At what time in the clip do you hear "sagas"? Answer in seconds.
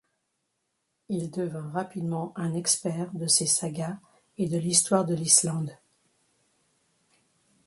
3.45-3.99